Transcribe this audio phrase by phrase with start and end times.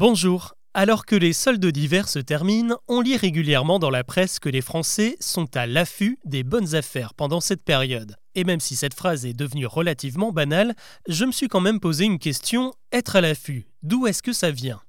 [0.00, 0.54] Bonjour.
[0.72, 4.62] Alors que les soldes d'hiver se terminent, on lit régulièrement dans la presse que les
[4.62, 8.16] Français sont à l'affût des bonnes affaires pendant cette période.
[8.34, 10.74] Et même si cette phrase est devenue relativement banale,
[11.06, 14.50] je me suis quand même posé une question, être à l'affût, d'où est-ce que ça
[14.50, 14.80] vient?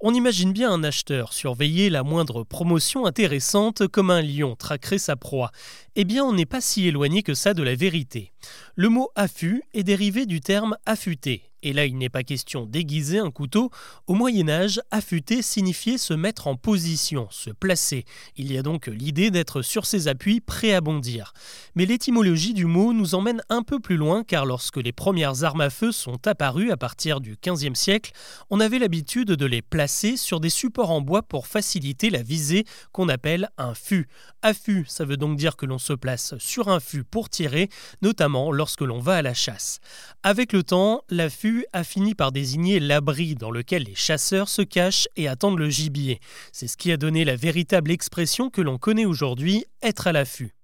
[0.00, 5.16] On imagine bien un acheteur surveiller la moindre promotion intéressante comme un lion traquerait sa
[5.16, 5.50] proie.
[5.96, 8.32] Eh bien, on n'est pas si éloigné que ça de la vérité.
[8.74, 13.18] Le mot affût est dérivé du terme affûter, et là il n'est pas question d'aiguiser
[13.18, 13.70] un couteau,
[14.06, 18.04] au Moyen Âge, affûter signifiait se mettre en position, se placer.
[18.36, 21.32] Il y a donc l'idée d'être sur ses appuis, prêt à bondir.
[21.74, 25.60] Mais l'étymologie du mot nous emmène un peu plus loin car lorsque les premières armes
[25.60, 28.12] à feu sont apparues à partir du XVe siècle,
[28.50, 32.64] on avait l'habitude de les placer sur des supports en bois pour faciliter la visée
[32.92, 34.08] qu'on appelle un fût.
[34.42, 37.68] Affût, ça veut donc dire que l'on se place sur un fût pour tirer,
[38.02, 39.80] notamment lorsque l'on va à la chasse.
[40.22, 45.08] Avec le temps, l'affût a fini par désigner l'abri dans lequel les chasseurs se cachent
[45.16, 46.20] et attendent le gibier.
[46.52, 50.54] C'est ce qui a donné la véritable expression que l'on connaît aujourd'hui, être à l'affût.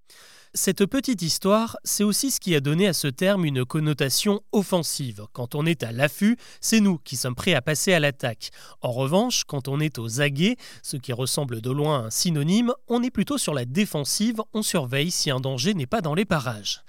[0.55, 5.25] Cette petite histoire, c'est aussi ce qui a donné à ce terme une connotation offensive.
[5.33, 8.51] Quand on est à l'affût, c'est nous qui sommes prêts à passer à l'attaque.
[8.83, 12.75] En revanche, quand on est aux aguets, ce qui ressemble de loin à un synonyme,
[12.89, 16.27] on est plutôt sur la défensive, on surveille si un danger n'est pas dans les
[16.27, 16.83] parages.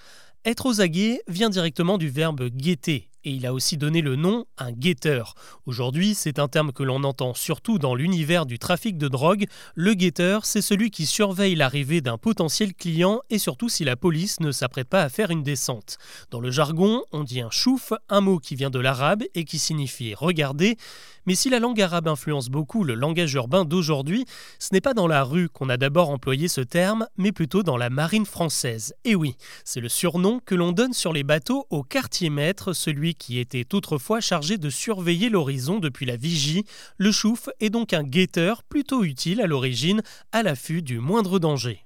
[0.43, 4.45] Être aux aguets vient directement du verbe guetter, et il a aussi donné le nom
[4.57, 5.35] un guetteur.
[5.65, 9.45] Aujourd'hui, c'est un terme que l'on entend surtout dans l'univers du trafic de drogue.
[9.75, 14.39] Le guetteur, c'est celui qui surveille l'arrivée d'un potentiel client et surtout si la police
[14.39, 15.97] ne s'apprête pas à faire une descente.
[16.31, 19.59] Dans le jargon, on dit un chouf, un mot qui vient de l'arabe et qui
[19.59, 20.77] signifie regarder.
[21.25, 24.25] Mais si la langue arabe influence beaucoup le langage urbain d'aujourd'hui,
[24.59, 27.77] ce n'est pas dans la rue qu'on a d'abord employé ce terme, mais plutôt dans
[27.77, 28.93] la marine française.
[29.05, 32.73] Et oui, c'est le surnom que l'on donne sur les bateaux au quartier maître,
[33.13, 36.65] qui était autrefois chargé de surveiller l'horizon depuis la vigie,
[36.97, 41.85] le chouf est donc un guetteur plutôt utile à l'origine, à l'affût du moindre danger.